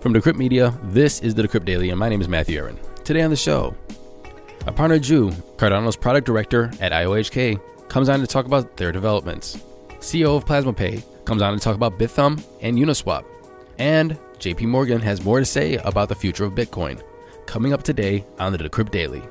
From 0.00 0.14
Decrypt 0.14 0.38
Media, 0.38 0.72
this 0.84 1.20
is 1.20 1.34
the 1.34 1.42
Decrypt 1.42 1.66
Daily, 1.66 1.90
and 1.90 1.98
my 1.98 2.08
name 2.08 2.22
is 2.22 2.28
Matthew 2.28 2.56
Aaron. 2.56 2.78
Today 3.04 3.20
on 3.20 3.28
the 3.28 3.36
show, 3.36 3.76
Aparna 4.60 4.98
Jue, 4.98 5.30
Cardano's 5.58 5.94
product 5.94 6.26
director 6.26 6.70
at 6.80 6.90
IOHK, 6.90 7.60
comes 7.90 8.08
on 8.08 8.20
to 8.20 8.26
talk 8.26 8.46
about 8.46 8.78
their 8.78 8.92
developments. 8.92 9.58
CEO 9.98 10.38
of 10.38 10.46
PlasmaPay 10.46 11.04
comes 11.26 11.42
on 11.42 11.52
to 11.52 11.60
talk 11.60 11.74
about 11.74 11.98
Bithumb 11.98 12.42
and 12.62 12.78
Uniswap. 12.78 13.26
And 13.78 14.18
JP 14.38 14.68
Morgan 14.68 15.02
has 15.02 15.22
more 15.22 15.38
to 15.38 15.44
say 15.44 15.76
about 15.76 16.08
the 16.08 16.14
future 16.14 16.46
of 16.46 16.54
Bitcoin. 16.54 17.02
Coming 17.44 17.74
up 17.74 17.82
today 17.82 18.24
on 18.38 18.52
the 18.52 18.58
Decrypt 18.58 18.90
Daily. 18.90 19.22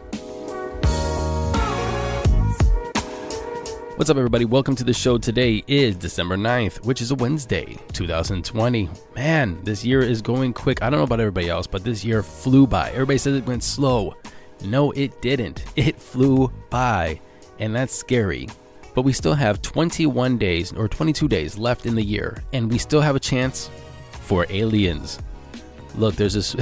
What's 4.00 4.10
up, 4.10 4.16
everybody? 4.16 4.46
Welcome 4.46 4.78
to 4.78 4.86
the 4.86 4.94
show. 4.94 5.18
Today 5.18 5.62
is 5.68 5.98
December 5.98 6.38
9th, 6.38 6.86
which 6.86 7.02
is 7.02 7.12
a 7.12 7.16
Wednesday, 7.16 7.78
2020. 7.92 8.90
Man, 9.14 9.62
this 9.66 9.84
year 9.84 10.00
is 10.00 10.22
going 10.22 10.54
quick. 10.54 10.82
I 10.82 10.90
don't 10.90 11.00
know 11.00 11.04
about 11.04 11.20
everybody 11.20 11.50
else, 11.50 11.68
but 11.68 11.84
this 11.84 12.06
year 12.06 12.24
flew 12.24 12.66
by. 12.66 12.92
Everybody 12.92 13.18
says 13.18 13.36
it 13.36 13.46
went 13.46 13.62
slow. 13.62 14.16
No, 14.64 14.92
it 14.92 15.22
didn't. 15.22 15.66
It 15.76 16.00
flew 16.00 16.50
by, 16.70 17.20
and 17.60 17.76
that's 17.76 17.94
scary. 17.94 18.48
But 18.96 19.02
we 19.02 19.12
still 19.12 19.34
have 19.34 19.62
21 19.62 20.38
days 20.38 20.72
or 20.72 20.88
22 20.88 21.28
days 21.28 21.58
left 21.58 21.86
in 21.86 21.96
the 21.96 22.02
year, 22.02 22.42
and 22.54 22.72
we 22.72 22.78
still 22.78 23.02
have 23.02 23.18
a 23.18 23.20
chance 23.20 23.70
for 24.12 24.46
aliens. 24.50 25.20
Look, 25.96 26.16
there's 26.16 26.36
this. 26.36 26.56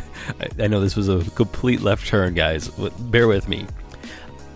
I 0.60 0.66
know 0.66 0.82
this 0.82 0.96
was 0.96 1.08
a 1.08 1.24
complete 1.30 1.80
left 1.80 2.06
turn, 2.06 2.34
guys. 2.34 2.68
Bear 2.68 3.26
with 3.26 3.48
me. 3.48 3.66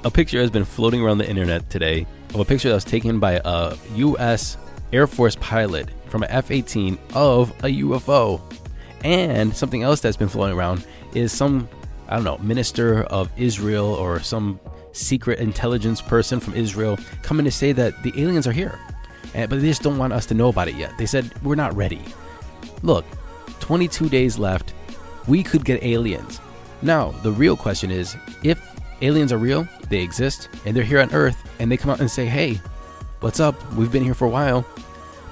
A 0.04 0.10
picture 0.10 0.40
has 0.40 0.50
been 0.50 0.66
floating 0.66 1.00
around 1.00 1.18
the 1.18 1.28
internet 1.28 1.70
today 1.70 2.06
of 2.34 2.40
a 2.40 2.44
picture 2.44 2.68
that 2.68 2.74
was 2.74 2.84
taken 2.84 3.18
by 3.18 3.40
a 3.44 3.76
U.S. 3.96 4.56
Air 4.92 5.06
Force 5.06 5.36
pilot 5.36 5.88
from 6.08 6.22
an 6.22 6.30
F 6.30 6.50
18 6.50 6.98
of 7.14 7.50
a 7.64 7.68
UFO. 7.82 8.40
And 9.04 9.54
something 9.54 9.82
else 9.82 10.00
that's 10.00 10.16
been 10.16 10.28
floating 10.28 10.56
around 10.56 10.86
is 11.14 11.32
some, 11.32 11.68
I 12.08 12.16
don't 12.16 12.24
know, 12.24 12.38
minister 12.38 13.04
of 13.04 13.30
Israel 13.36 13.86
or 13.86 14.20
some 14.20 14.58
secret 14.92 15.38
intelligence 15.38 16.00
person 16.00 16.40
from 16.40 16.54
Israel 16.54 16.98
coming 17.22 17.44
to 17.44 17.50
say 17.50 17.72
that 17.72 18.02
the 18.02 18.12
aliens 18.20 18.46
are 18.46 18.52
here. 18.52 18.78
And, 19.34 19.48
but 19.48 19.60
they 19.60 19.68
just 19.68 19.82
don't 19.82 19.98
want 19.98 20.12
us 20.12 20.26
to 20.26 20.34
know 20.34 20.48
about 20.48 20.68
it 20.68 20.74
yet. 20.74 20.96
They 20.98 21.06
said, 21.06 21.30
we're 21.42 21.54
not 21.54 21.76
ready. 21.76 22.02
Look, 22.82 23.04
22 23.60 24.08
days 24.08 24.38
left. 24.38 24.72
We 25.26 25.42
could 25.42 25.64
get 25.64 25.82
aliens. 25.82 26.40
Now, 26.80 27.10
the 27.22 27.32
real 27.32 27.56
question 27.56 27.90
is 27.90 28.16
if 28.42 28.58
aliens 29.02 29.32
are 29.32 29.38
real, 29.38 29.66
they 29.88 30.00
exist, 30.02 30.48
and 30.64 30.76
they're 30.76 30.84
here 30.84 31.00
on 31.00 31.12
Earth, 31.12 31.48
and 31.58 31.70
they 31.70 31.76
come 31.76 31.90
out 31.90 32.00
and 32.00 32.10
say, 32.10 32.26
hey, 32.26 32.60
what's 33.20 33.40
up? 33.40 33.54
We've 33.74 33.92
been 33.92 34.04
here 34.04 34.14
for 34.14 34.26
a 34.26 34.30
while. 34.30 34.66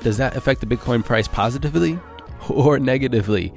Does 0.03 0.17
that 0.19 0.37
affect 0.37 0.61
the 0.61 0.67
Bitcoin 0.67 1.05
price 1.05 1.29
positively 1.29 1.99
or 2.49 2.79
negatively? 2.79 3.53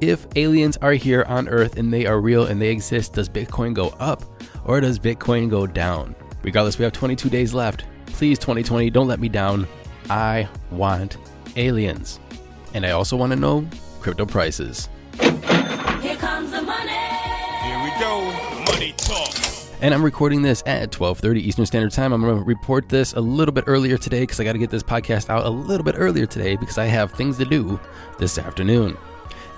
If 0.00 0.26
aliens 0.36 0.76
are 0.76 0.92
here 0.92 1.24
on 1.24 1.48
Earth 1.48 1.76
and 1.76 1.92
they 1.92 2.06
are 2.06 2.20
real 2.20 2.46
and 2.46 2.62
they 2.62 2.68
exist, 2.68 3.14
does 3.14 3.28
Bitcoin 3.28 3.74
go 3.74 3.88
up 3.98 4.22
or 4.64 4.80
does 4.80 4.98
Bitcoin 4.98 5.50
go 5.50 5.66
down? 5.66 6.14
Regardless, 6.42 6.78
we 6.78 6.84
have 6.84 6.92
22 6.92 7.28
days 7.28 7.52
left. 7.52 7.84
Please, 8.06 8.38
2020, 8.38 8.90
don't 8.90 9.08
let 9.08 9.18
me 9.18 9.28
down. 9.28 9.66
I 10.08 10.48
want 10.70 11.16
aliens. 11.56 12.20
And 12.74 12.86
I 12.86 12.92
also 12.92 13.16
want 13.16 13.32
to 13.32 13.36
know 13.36 13.66
crypto 14.00 14.24
prices. 14.24 14.88
Here 15.18 16.16
comes 16.16 16.52
the 16.52 16.62
money. 16.62 16.92
Here 16.92 17.82
we 17.82 17.90
go. 18.00 18.57
Money. 18.78 18.94
And 19.80 19.92
I'm 19.92 20.04
recording 20.04 20.42
this 20.42 20.62
at 20.66 20.92
12:30 20.92 21.38
Eastern 21.38 21.66
Standard 21.66 21.90
Time. 21.92 22.12
I'm 22.12 22.20
going 22.20 22.38
to 22.38 22.44
report 22.44 22.88
this 22.88 23.14
a 23.14 23.20
little 23.20 23.52
bit 23.52 23.64
earlier 23.66 23.98
today 23.98 24.24
cuz 24.26 24.38
I 24.38 24.44
got 24.44 24.52
to 24.52 24.58
get 24.58 24.70
this 24.70 24.84
podcast 24.84 25.30
out 25.30 25.46
a 25.46 25.50
little 25.50 25.84
bit 25.84 25.96
earlier 25.98 26.26
today 26.26 26.54
because 26.56 26.78
I 26.78 26.86
have 26.86 27.12
things 27.12 27.38
to 27.38 27.44
do 27.44 27.80
this 28.18 28.38
afternoon. 28.38 28.96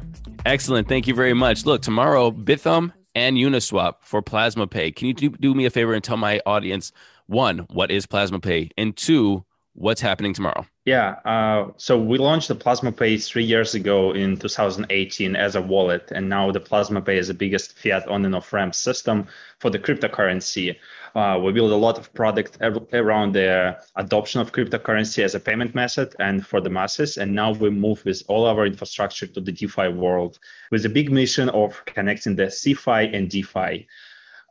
Excellent. 0.46 0.88
Thank 0.88 1.08
you 1.08 1.16
very 1.16 1.34
much. 1.34 1.66
Look, 1.66 1.82
tomorrow, 1.82 2.30
Bithumb 2.30 2.94
and 3.16 3.36
Uniswap 3.36 3.94
for 4.02 4.22
Plasma 4.22 4.68
Pay. 4.68 4.92
Can 4.92 5.08
you 5.08 5.14
do, 5.16 5.30
do 5.30 5.56
me 5.56 5.66
a 5.66 5.72
favor 5.72 5.96
and 5.96 6.04
tell 6.04 6.18
my 6.18 6.40
audience 6.46 6.92
one, 7.26 7.66
what 7.72 7.90
is 7.90 8.06
Plasma 8.06 8.40
Pay? 8.40 8.70
And 8.78 8.96
two, 8.96 9.44
what's 9.78 10.02
happening 10.02 10.34
tomorrow? 10.34 10.66
Yeah. 10.86 11.16
Uh, 11.24 11.72
so 11.78 12.00
we 12.00 12.18
launched 12.18 12.48
the 12.48 12.56
Plasma 12.56 12.92
Pay 12.92 13.18
three 13.18 13.44
years 13.44 13.76
ago 13.76 14.12
in 14.12 14.38
2018 14.38 15.36
as 15.36 15.56
a 15.56 15.62
wallet, 15.62 16.12
and 16.12 16.28
now 16.28 16.52
the 16.52 16.60
Plasma 16.60 17.00
Pay 17.02 17.18
is 17.18 17.28
the 17.28 17.36
biggest 17.36 17.78
fiat 17.78 18.08
on 18.08 18.26
and 18.26 18.36
off 18.36 18.52
ramp 18.52 18.74
system 18.74 19.28
for 19.60 19.70
the 19.70 19.78
cryptocurrency. 19.78 20.76
Uh, 21.14 21.40
we 21.40 21.52
build 21.52 21.72
a 21.72 21.76
lot 21.76 22.00
of 22.00 22.12
product 22.14 22.58
around 22.94 23.34
the 23.34 23.78
adoption 23.96 24.42
of 24.42 24.52
cryptocurrency 24.52 25.24
as 25.24 25.36
a 25.36 25.40
payment 25.40 25.76
method 25.76 26.16
and 26.20 26.46
for 26.46 26.60
the 26.60 26.70
masses. 26.70 27.18
And 27.18 27.34
now 27.34 27.52
we 27.52 27.70
move 27.70 28.04
with 28.04 28.24
all 28.28 28.46
our 28.46 28.66
infrastructure 28.66 29.28
to 29.28 29.42
the 29.42 29.52
DeFi 29.52 29.90
world 29.90 30.40
with 30.72 30.86
a 30.86 30.90
big 30.90 31.12
mission 31.12 31.50
of 31.50 31.84
connecting 31.86 32.36
the 32.36 32.48
CeFi 32.48 33.16
and 33.16 33.30
DeFi 33.30 33.88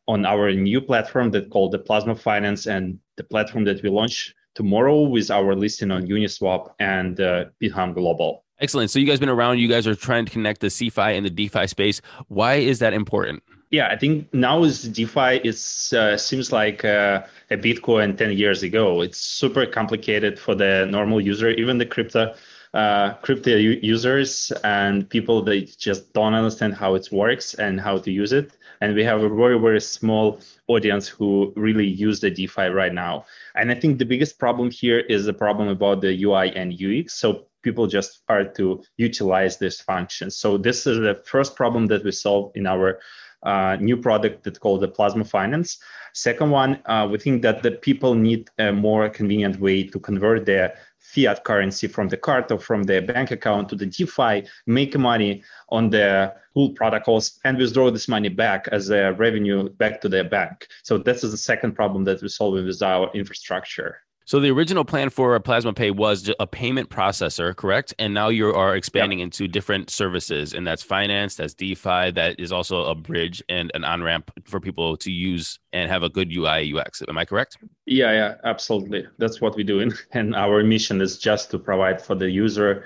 on 0.08 0.25
our 0.25 0.52
new 0.52 0.81
platform 0.81 1.32
that 1.32 1.50
called 1.50 1.72
the 1.72 1.81
Plasma 1.81 2.14
Finance 2.14 2.67
and 2.67 3.00
the 3.17 3.25
platform 3.25 3.64
that 3.64 3.82
we 3.82 3.88
launch 3.88 4.36
tomorrow 4.56 5.03
with 5.03 5.31
our 5.31 5.55
listing 5.55 5.93
on 5.93 6.06
Uniswap 6.06 6.73
and 6.81 7.20
uh, 7.20 7.44
Bithumb 7.62 7.94
Global. 7.94 8.43
Excellent. 8.58 8.91
So 8.91 8.99
you 8.99 9.06
guys 9.06 9.20
been 9.20 9.29
around. 9.29 9.58
You 9.58 9.69
guys 9.69 9.87
are 9.87 9.94
trying 9.94 10.25
to 10.25 10.32
connect 10.32 10.62
the 10.62 10.69
CeFi 10.69 11.17
and 11.17 11.25
the 11.25 11.31
DeFi 11.31 11.67
space. 11.67 12.00
Why 12.29 12.55
is 12.55 12.79
that 12.79 12.94
important? 12.94 13.43
Yeah, 13.70 13.88
I 13.88 13.97
think 13.97 14.32
now 14.32 14.64
is 14.64 14.85
DeFi 14.85 15.41
It 15.44 15.58
uh, 15.93 16.17
seems 16.17 16.53
like 16.53 16.85
uh, 16.85 17.23
a 17.50 17.56
Bitcoin 17.56 18.17
ten 18.17 18.32
years 18.32 18.62
ago. 18.62 19.03
It's 19.03 19.19
super 19.19 19.67
complicated 19.67 20.38
for 20.38 20.55
the 20.55 20.87
normal 20.91 21.20
user, 21.20 21.50
even 21.50 21.76
the 21.76 21.87
crypto 21.87 22.35
uh, 22.73 23.14
crypto 23.23 23.56
users 23.56 24.53
and 24.62 25.08
people 25.08 25.43
that 25.43 25.79
just 25.79 26.12
don't 26.12 26.35
understand 26.35 26.75
how 26.75 26.94
it 26.94 27.08
works 27.11 27.55
and 27.55 27.81
how 27.81 27.99
to 27.99 28.11
use 28.11 28.32
it. 28.32 28.56
And 28.81 28.94
we 28.94 29.05
have 29.05 29.23
a 29.23 29.28
very 29.28 29.58
very 29.58 29.81
small 29.81 30.40
audience 30.69 31.08
who 31.08 31.52
really 31.56 31.87
use 31.87 32.20
the 32.20 32.31
DeFi 32.31 32.69
right 32.69 32.93
now. 32.93 33.25
And 33.55 33.70
I 33.70 33.75
think 33.75 33.99
the 33.99 34.05
biggest 34.05 34.38
problem 34.38 34.70
here 34.70 35.00
is 35.00 35.25
the 35.25 35.34
problem 35.34 35.69
about 35.69 36.00
the 36.00 36.25
UI 36.25 36.55
and 36.55 36.73
UX. 36.73 37.14
So 37.14 37.46
people 37.62 37.87
just 37.87 38.23
start 38.23 38.55
to 38.55 38.82
utilize 38.96 39.58
this 39.58 39.81
function. 39.81 40.31
So 40.31 40.56
this 40.56 40.87
is 40.87 40.99
the 40.99 41.20
first 41.25 41.56
problem 41.56 41.87
that 41.87 42.05
we 42.05 42.12
solve 42.12 42.52
in 42.55 42.67
our 42.67 43.00
uh, 43.43 43.76
new 43.81 43.96
product 43.96 44.44
that's 44.44 44.58
called 44.58 44.81
the 44.81 44.88
Plasma 44.88 45.25
Finance. 45.25 45.79
Second 46.14 46.50
one, 46.50 46.81
uh, 46.87 47.06
we 47.11 47.19
think 47.19 47.43
that 47.43 47.62
the 47.62 47.72
people 47.72 48.14
need 48.14 48.49
a 48.58 48.72
more 48.72 49.08
convenient 49.08 49.61
way 49.61 49.84
to 49.84 49.99
convert 49.99 50.46
their 50.46 50.75
fiat 51.14 51.44
currency 51.44 51.87
from 51.87 52.08
the 52.08 52.17
card 52.17 52.50
or 52.50 52.58
from 52.58 52.82
their 52.82 53.03
bank 53.03 53.31
account 53.31 53.69
to 53.69 53.76
the 53.76 53.87
DeFi, 53.87 54.47
make 54.67 54.97
money 54.99 55.43
on 55.69 55.91
the 55.91 56.35
pool 56.53 56.70
protocols, 56.70 57.38
and 57.44 57.58
withdraw 57.58 57.91
this 57.91 58.08
money 58.08 58.29
back 58.29 58.69
as 58.73 58.91
a 58.91 59.12
revenue 59.12 59.69
back 59.69 60.00
to 60.00 60.08
their 60.08 60.25
bank. 60.25 60.67
So 60.82 60.99
this 60.99 61.23
is 61.25 61.31
the 61.31 61.38
second 61.38 61.75
problem 61.75 62.05
that 62.05 62.23
we're 62.23 62.29
solving 62.29 62.67
with 62.67 62.82
our 62.82 63.11
infrastructure. 63.14 64.03
So 64.26 64.40
the 64.40 64.50
original 64.50 64.84
plan 64.84 65.11
for 65.11 65.38
Plasma 65.38 65.73
Pay 65.73 65.93
was 65.93 66.28
a 66.40 66.49
payment 66.49 66.90
processor, 66.90 67.55
correct? 67.55 67.94
And 68.00 68.12
now 68.12 68.28
you 68.28 68.52
are 68.52 68.75
expanding 68.75 69.20
yep. 69.20 69.26
into 69.26 69.46
different 69.46 69.88
services, 69.88 70.52
and 70.52 70.67
that's 70.67 70.82
finance, 70.82 71.37
that's 71.37 71.55
DeFi, 71.55 72.11
that 72.11 72.34
is 72.40 72.50
also 72.50 72.87
a 72.87 72.94
bridge 72.96 73.40
and 73.49 73.70
an 73.75 73.84
on 73.84 74.02
ramp 74.02 74.32
for 74.43 74.58
people 74.58 74.96
to 74.96 75.12
use 75.12 75.61
and 75.73 75.88
have 75.88 76.02
a 76.02 76.08
good 76.08 76.37
UI 76.37 76.75
UX. 76.76 77.05
Am 77.08 77.17
I 77.17 77.25
correct? 77.25 77.58
Yeah, 77.87 78.11
yeah, 78.11 78.34
absolutely. 78.43 79.06
That's 79.19 79.40
what 79.40 79.55
we're 79.55 79.62
doing, 79.62 79.93
and 80.11 80.34
our 80.34 80.64
mission 80.64 81.00
is 81.00 81.19
just 81.19 81.52
to 81.52 81.58
provide 81.61 82.02
for 82.02 82.17
the 82.17 82.29
user 82.29 82.84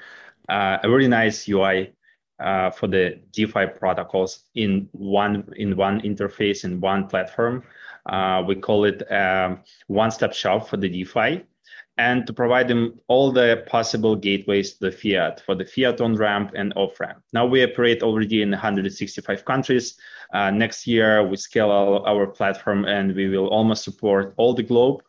uh, 0.51 0.77
a 0.83 0.91
really 0.91 1.09
nice 1.09 1.49
UI 1.49 1.95
uh, 2.39 2.71
for 2.71 2.87
the 2.87 3.19
DeFi 3.33 3.65
protocols 3.79 4.45
in 4.57 4.91
one 4.93 5.51
in 5.57 5.75
one 5.75 6.03
interface 6.03 6.65
in 6.65 6.81
one 6.81 7.07
platform 7.07 7.63
uh, 8.07 8.43
we 8.47 8.55
call 8.57 8.85
it 8.85 9.03
a 9.11 9.47
um, 9.47 9.61
one-stop 9.89 10.33
shop 10.33 10.69
for 10.69 10.77
the 10.77 10.89
DeFi 10.89 11.45
and 12.01 12.27
to 12.27 12.33
provide 12.33 12.67
them 12.67 12.99
all 13.09 13.31
the 13.31 13.63
possible 13.67 14.17
gateways 14.17 14.73
to 14.73 14.89
the 14.89 14.91
fiat 14.91 15.43
for 15.45 15.55
the 15.55 15.67
fiat 15.67 16.01
on 16.01 16.15
ramp 16.17 16.53
and 16.55 16.73
off 16.75 16.99
ramp. 16.99 17.23
Now 17.35 17.45
we 17.45 17.63
operate 17.63 18.03
already 18.03 18.41
in 18.41 18.51
165 18.51 19.45
countries. 19.45 19.99
Uh, 20.33 20.51
next 20.51 20.87
year 20.87 21.27
we 21.27 21.37
scale 21.37 21.71
our, 21.71 22.07
our, 22.09 22.27
platform 22.27 22.87
and 22.87 23.15
we 23.15 23.29
will 23.29 23.49
almost 23.49 23.85
support 23.85 24.33
all 24.39 24.55
the 24.55 24.63
globe, 24.63 25.03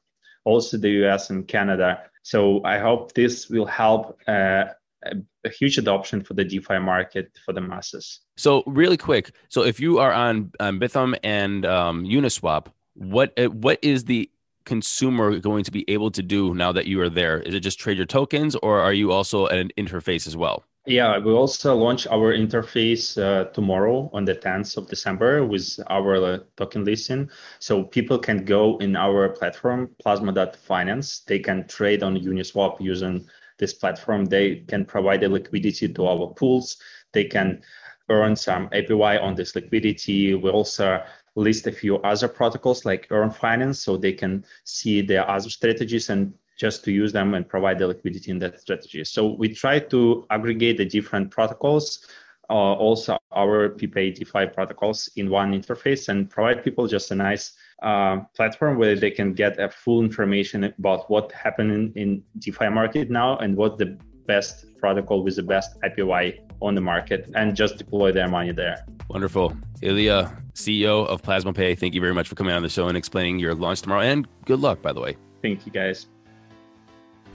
also 0.43 0.77
the 0.77 1.05
US 1.05 1.29
and 1.29 1.47
Canada. 1.47 2.01
So 2.23 2.61
I 2.65 2.77
hope 2.77 3.13
this 3.13 3.47
will 3.49 3.65
help 3.65 4.19
uh, 4.27 4.65
a, 5.05 5.15
a, 5.45 5.49
huge 5.49 5.77
adoption 5.77 6.21
for 6.21 6.33
the 6.33 6.43
DeFi 6.43 6.79
market 6.79 7.31
for 7.45 7.53
the 7.53 7.61
masses. 7.61 8.19
So 8.35 8.63
really 8.67 8.97
quick, 8.97 9.31
so 9.47 9.63
if 9.63 9.79
you 9.79 9.99
are 9.99 10.11
on, 10.11 10.51
on 10.59 10.79
Bithumb 10.79 11.17
and 11.23 11.65
um, 11.65 12.03
Uniswap, 12.03 12.67
what 12.93 13.33
uh, 13.37 13.47
what 13.47 13.79
is 13.81 14.05
the 14.05 14.29
consumer 14.65 15.39
going 15.39 15.63
to 15.63 15.71
be 15.71 15.83
able 15.89 16.11
to 16.11 16.21
do 16.21 16.53
now 16.53 16.71
that 16.71 16.87
you 16.87 17.01
are 17.01 17.09
there? 17.09 17.39
Is 17.41 17.53
it 17.53 17.61
just 17.61 17.79
trade 17.79 17.97
your 17.97 18.05
tokens, 18.05 18.55
or 18.55 18.79
are 18.79 18.93
you 18.93 19.11
also 19.11 19.47
at 19.47 19.57
an 19.57 19.71
interface 19.77 20.27
as 20.27 20.37
well? 20.37 20.63
Yeah, 20.87 21.19
we 21.19 21.31
also 21.31 21.75
launch 21.75 22.07
our 22.07 22.33
interface 22.33 23.15
uh, 23.15 23.51
tomorrow 23.51 24.09
on 24.13 24.25
the 24.25 24.33
10th 24.33 24.77
of 24.77 24.87
December 24.87 25.45
with 25.45 25.79
our 25.87 26.15
uh, 26.15 26.39
token 26.57 26.83
listing. 26.85 27.29
So 27.59 27.83
people 27.83 28.17
can 28.17 28.45
go 28.45 28.79
in 28.79 28.95
our 28.95 29.29
platform, 29.29 29.91
plasma.finance. 30.01 31.19
They 31.27 31.37
can 31.37 31.67
trade 31.67 32.01
on 32.01 32.17
Uniswap 32.17 32.81
using 32.81 33.27
this 33.59 33.75
platform. 33.75 34.25
They 34.25 34.61
can 34.67 34.83
provide 34.83 35.21
the 35.21 35.29
liquidity 35.29 35.87
to 35.87 36.07
our 36.07 36.33
pools. 36.33 36.77
They 37.13 37.25
can 37.25 37.61
earn 38.09 38.35
some 38.35 38.67
APY 38.69 39.21
on 39.21 39.35
this 39.35 39.55
liquidity. 39.55 40.33
We 40.33 40.49
also 40.49 41.03
list 41.35 41.67
a 41.67 41.71
few 41.71 41.97
other 41.97 42.27
protocols 42.27 42.85
like 42.85 43.07
Yearn 43.09 43.31
Finance 43.31 43.83
so 43.83 43.97
they 43.97 44.13
can 44.13 44.45
see 44.63 45.01
their 45.01 45.29
other 45.29 45.49
strategies 45.49 46.09
and 46.09 46.33
just 46.57 46.83
to 46.83 46.91
use 46.91 47.11
them 47.11 47.33
and 47.33 47.47
provide 47.47 47.79
the 47.79 47.87
liquidity 47.87 48.29
in 48.31 48.39
that 48.39 48.59
strategy. 48.59 49.03
So 49.03 49.33
we 49.33 49.49
try 49.49 49.79
to 49.79 50.25
aggregate 50.29 50.77
the 50.77 50.85
different 50.85 51.31
protocols, 51.31 52.05
uh, 52.49 52.53
also 52.53 53.17
our 53.31 53.69
PPA 53.69 54.13
DeFi 54.13 54.45
protocols 54.53 55.09
in 55.15 55.29
one 55.29 55.53
interface 55.53 56.09
and 56.09 56.29
provide 56.29 56.63
people 56.63 56.85
just 56.85 57.09
a 57.11 57.15
nice 57.15 57.53
uh, 57.81 58.17
platform 58.35 58.77
where 58.77 58.95
they 58.95 59.09
can 59.09 59.33
get 59.33 59.59
a 59.59 59.69
full 59.69 60.03
information 60.03 60.65
about 60.65 61.09
what 61.09 61.31
happened 61.31 61.71
in, 61.71 61.93
in 61.95 62.23
DeFi 62.37 62.69
market 62.69 63.09
now 63.09 63.37
and 63.37 63.55
what 63.55 63.77
the 63.77 63.97
best 64.33 64.65
protocol 64.79 65.23
with 65.23 65.35
the 65.35 65.43
best 65.43 65.69
APY 65.81 66.39
on 66.61 66.73
the 66.75 66.81
market 66.81 67.29
and 67.35 67.55
just 67.55 67.77
deploy 67.77 68.11
their 68.11 68.29
money 68.29 68.53
there. 68.53 68.77
Wonderful. 69.09 69.55
Ilya, 69.81 70.17
CEO 70.53 71.05
of 71.07 71.21
Plasma 71.21 71.51
Pay, 71.53 71.75
thank 71.75 71.93
you 71.93 72.01
very 72.01 72.13
much 72.13 72.27
for 72.29 72.35
coming 72.35 72.53
on 72.53 72.63
the 72.63 72.69
show 72.69 72.87
and 72.87 72.97
explaining 72.97 73.39
your 73.39 73.53
launch 73.53 73.81
tomorrow. 73.81 74.03
And 74.03 74.27
good 74.45 74.61
luck, 74.61 74.81
by 74.81 74.93
the 74.93 75.01
way. 75.01 75.17
Thank 75.41 75.65
you, 75.65 75.71
guys. 75.71 76.07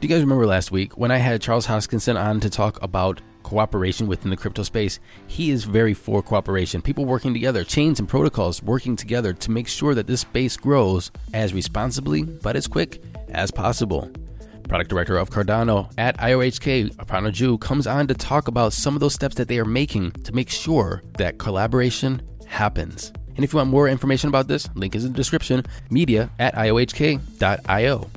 Do 0.01 0.09
you 0.09 0.15
guys 0.15 0.23
remember 0.23 0.47
last 0.47 0.71
week 0.71 0.97
when 0.97 1.11
I 1.11 1.19
had 1.19 1.43
Charles 1.43 1.67
Hoskinson 1.67 2.17
on 2.19 2.41
to 2.41 2.51
talk 2.51 2.83
about 2.83 3.21
cooperation 3.43 4.07
within 4.07 4.31
the 4.31 4.37
crypto 4.37 4.63
space? 4.63 4.99
He 5.27 5.51
is 5.51 5.65
very 5.65 5.95
for 5.95 6.23
cooperation, 6.23 6.81
people 6.81 7.05
working 7.05 7.35
together, 7.35 7.63
chains 7.65 8.01
and 8.01 8.09
protocols 8.09 8.63
working 8.63 8.97
together 8.97 9.33
to 9.35 9.51
make 9.51 9.69
sure 9.69 9.95
that 9.95 10.07
this 10.07 10.23
space 10.23 10.57
grows 10.57 11.11
as 11.35 11.53
responsibly 11.53 12.23
but 12.23 12.57
as 12.57 12.67
quick 12.67 13.03
as 13.31 13.51
possible. 13.51 14.11
Product 14.69 14.91
director 14.91 15.17
of 15.17 15.31
Cardano 15.31 15.93
at 15.97 16.19
IOHK, 16.19 16.97
Aparna 16.97 17.33
Jue, 17.33 17.61
comes 17.61 17.87
on 17.87 18.09
to 18.09 18.15
talk 18.15 18.49
about 18.49 18.73
some 18.73 18.95
of 18.95 19.01
those 19.01 19.15
steps 19.15 19.37
that 19.37 19.47
they 19.47 19.59
are 19.59 19.65
making 19.65 20.11
to 20.25 20.35
make 20.35 20.51
sure 20.51 21.03
that 21.19 21.39
collaboration 21.39 22.21
happens. 22.47 23.13
And 23.37 23.45
if 23.45 23.53
you 23.53 23.59
want 23.59 23.71
more 23.71 23.89
information 23.89 24.29
about 24.29 24.49
this, 24.49 24.69
link 24.75 24.97
is 24.97 25.05
in 25.05 25.13
the 25.13 25.17
description, 25.17 25.65
media 25.91 26.31
at 26.41 26.55
iohk.io. 26.55 28.11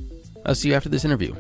I'll 0.46 0.56
see 0.56 0.70
you 0.70 0.74
after 0.74 0.90
this 0.90 1.06
interview. 1.06 1.36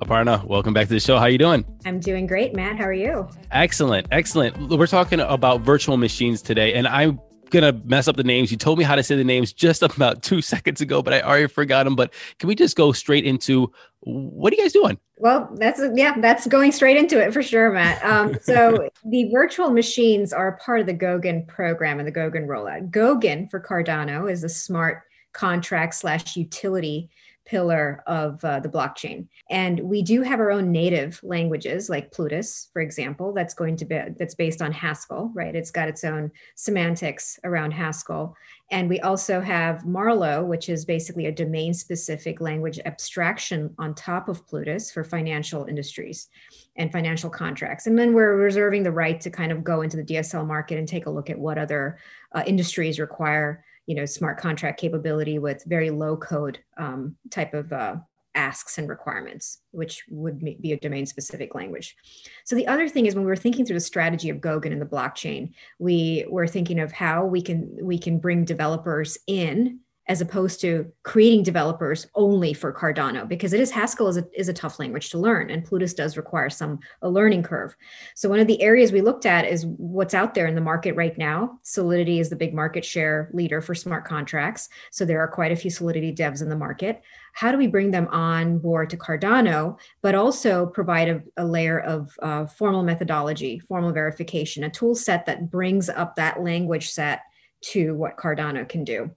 Aparna, 0.00 0.44
welcome 0.44 0.74
back 0.74 0.86
to 0.88 0.92
the 0.94 1.00
show. 1.00 1.18
How 1.18 1.26
you 1.26 1.38
doing? 1.38 1.64
I'm 1.86 1.98
doing 1.98 2.26
great, 2.26 2.54
Matt. 2.54 2.76
How 2.76 2.84
are 2.84 2.92
you? 2.92 3.26
Excellent, 3.50 4.06
excellent. 4.12 4.68
We're 4.68 4.86
talking 4.86 5.20
about 5.20 5.62
virtual 5.62 5.96
machines 5.96 6.42
today, 6.42 6.74
and 6.74 6.86
I'm 6.86 7.18
gonna 7.50 7.72
mess 7.84 8.08
up 8.08 8.16
the 8.16 8.24
names. 8.24 8.50
You 8.50 8.56
told 8.56 8.78
me 8.78 8.84
how 8.84 8.94
to 8.94 9.02
say 9.02 9.16
the 9.16 9.24
names 9.24 9.52
just 9.52 9.82
about 9.96 10.22
two 10.22 10.42
seconds 10.42 10.80
ago, 10.80 11.02
but 11.02 11.14
I 11.14 11.22
already 11.22 11.48
forgot 11.48 11.84
them. 11.84 11.96
But 11.96 12.12
can 12.38 12.48
we 12.48 12.54
just 12.54 12.76
go 12.76 12.92
straight 12.92 13.24
into 13.24 13.72
what 14.00 14.52
are 14.52 14.56
you 14.56 14.62
guys 14.62 14.72
doing? 14.72 14.98
Well, 15.18 15.50
that's 15.54 15.80
yeah, 15.94 16.18
that's 16.20 16.46
going 16.46 16.72
straight 16.72 16.96
into 16.96 17.20
it 17.20 17.32
for 17.32 17.42
sure, 17.42 17.72
Matt. 17.72 18.04
Um, 18.04 18.36
so 18.42 18.88
the 19.04 19.30
virtual 19.32 19.70
machines 19.70 20.32
are 20.32 20.48
a 20.48 20.56
part 20.58 20.80
of 20.80 20.86
the 20.86 20.94
Goguen 20.94 21.46
program 21.46 21.98
and 21.98 22.06
the 22.06 22.12
Goguen 22.12 22.46
rollout. 22.46 22.90
Goguen 22.90 23.50
for 23.50 23.60
Cardano 23.60 24.30
is 24.30 24.44
a 24.44 24.48
smart 24.48 25.02
contract 25.32 25.94
slash 25.94 26.36
utility 26.36 27.10
pillar 27.46 28.02
of 28.06 28.44
uh, 28.44 28.60
the 28.60 28.68
blockchain. 28.68 29.26
And 29.50 29.80
we 29.80 30.02
do 30.02 30.22
have 30.22 30.40
our 30.40 30.50
own 30.50 30.72
native 30.72 31.20
languages, 31.22 31.88
like 31.88 32.12
Plutus, 32.12 32.68
for 32.72 32.82
example, 32.82 33.32
that's 33.32 33.54
going 33.54 33.76
to 33.76 33.84
be 33.84 34.00
that's 34.18 34.34
based 34.34 34.60
on 34.60 34.72
Haskell, 34.72 35.30
right? 35.34 35.54
It's 35.54 35.70
got 35.70 35.88
its 35.88 36.04
own 36.04 36.30
semantics 36.56 37.38
around 37.44 37.70
Haskell. 37.70 38.36
And 38.70 38.88
we 38.88 38.98
also 39.00 39.40
have 39.40 39.86
Marlowe, 39.86 40.44
which 40.44 40.68
is 40.68 40.84
basically 40.84 41.26
a 41.26 41.32
domain 41.32 41.72
specific 41.72 42.40
language 42.40 42.80
abstraction 42.84 43.72
on 43.78 43.94
top 43.94 44.28
of 44.28 44.44
Plutus 44.46 44.90
for 44.90 45.04
financial 45.04 45.66
industries 45.66 46.28
and 46.74 46.90
financial 46.90 47.30
contracts. 47.30 47.86
And 47.86 47.96
then 47.96 48.12
we're 48.12 48.34
reserving 48.36 48.82
the 48.82 48.90
right 48.90 49.20
to 49.20 49.30
kind 49.30 49.52
of 49.52 49.62
go 49.62 49.82
into 49.82 49.96
the 49.96 50.04
DSL 50.04 50.46
market 50.46 50.78
and 50.78 50.88
take 50.88 51.06
a 51.06 51.10
look 51.10 51.30
at 51.30 51.38
what 51.38 51.58
other 51.58 51.98
uh, 52.32 52.42
industries 52.44 52.98
require 52.98 53.64
you 53.86 53.94
know 53.94 54.04
smart 54.04 54.38
contract 54.38 54.80
capability 54.80 55.38
with 55.38 55.64
very 55.66 55.90
low 55.90 56.16
code 56.16 56.58
um, 56.76 57.16
type 57.30 57.54
of 57.54 57.72
uh, 57.72 57.96
asks 58.34 58.76
and 58.76 58.88
requirements 58.88 59.62
which 59.70 60.04
would 60.10 60.38
be 60.60 60.72
a 60.72 60.78
domain 60.78 61.06
specific 61.06 61.54
language. 61.54 61.96
So 62.44 62.54
the 62.54 62.66
other 62.66 62.88
thing 62.88 63.06
is 63.06 63.14
when 63.14 63.24
we 63.24 63.30
were 63.30 63.36
thinking 63.36 63.64
through 63.64 63.76
the 63.76 63.80
strategy 63.80 64.28
of 64.28 64.38
goguen 64.38 64.72
and 64.72 64.80
the 64.80 64.86
blockchain 64.86 65.52
we 65.78 66.26
were 66.28 66.46
thinking 66.46 66.78
of 66.80 66.92
how 66.92 67.24
we 67.24 67.40
can 67.42 67.76
we 67.80 67.98
can 67.98 68.18
bring 68.18 68.44
developers 68.44 69.16
in 69.26 69.80
as 70.08 70.20
opposed 70.20 70.60
to 70.60 70.90
creating 71.02 71.42
developers 71.42 72.06
only 72.14 72.52
for 72.52 72.72
Cardano 72.72 73.26
because 73.26 73.52
it 73.52 73.60
is 73.60 73.70
Haskell 73.70 74.08
is 74.08 74.16
a, 74.16 74.24
is 74.38 74.48
a 74.48 74.52
tough 74.52 74.78
language 74.78 75.10
to 75.10 75.18
learn 75.18 75.50
and 75.50 75.64
Plutus 75.64 75.94
does 75.94 76.16
require 76.16 76.48
some 76.48 76.78
a 77.02 77.10
learning 77.10 77.42
curve. 77.42 77.76
So 78.14 78.28
one 78.28 78.38
of 78.38 78.46
the 78.46 78.60
areas 78.62 78.92
we 78.92 79.00
looked 79.00 79.26
at 79.26 79.46
is 79.46 79.66
what's 79.66 80.14
out 80.14 80.34
there 80.34 80.46
in 80.46 80.54
the 80.54 80.60
market 80.60 80.94
right 80.94 81.16
now. 81.18 81.58
Solidity 81.62 82.20
is 82.20 82.30
the 82.30 82.36
big 82.36 82.54
market 82.54 82.84
share 82.84 83.30
leader 83.32 83.60
for 83.60 83.74
smart 83.74 84.04
contracts. 84.04 84.68
So 84.92 85.04
there 85.04 85.20
are 85.20 85.28
quite 85.28 85.52
a 85.52 85.56
few 85.56 85.70
Solidity 85.70 86.14
devs 86.14 86.42
in 86.42 86.48
the 86.48 86.56
market. 86.56 87.02
How 87.32 87.52
do 87.52 87.58
we 87.58 87.66
bring 87.66 87.90
them 87.90 88.08
on 88.08 88.58
board 88.58 88.88
to 88.90 88.96
Cardano, 88.96 89.78
but 90.00 90.14
also 90.14 90.66
provide 90.66 91.08
a, 91.08 91.22
a 91.36 91.44
layer 91.44 91.80
of 91.80 92.16
uh, 92.22 92.46
formal 92.46 92.82
methodology, 92.82 93.58
formal 93.58 93.92
verification, 93.92 94.64
a 94.64 94.70
tool 94.70 94.94
set 94.94 95.26
that 95.26 95.50
brings 95.50 95.88
up 95.88 96.16
that 96.16 96.42
language 96.42 96.90
set 96.90 97.22
to 97.60 97.94
what 97.94 98.16
Cardano 98.16 98.66
can 98.66 98.84
do. 98.84 99.10